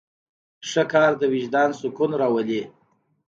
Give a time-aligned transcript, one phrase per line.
[0.69, 2.61] ښه کار د وجدان سکون راولي.